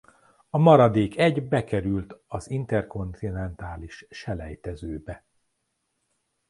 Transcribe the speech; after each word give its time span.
A 0.49 0.57
maradék 0.57 1.17
egy 1.17 1.47
bekerült 1.47 2.17
az 2.27 2.49
interkontinentális 2.49 4.05
selejtezőbe. 4.09 5.23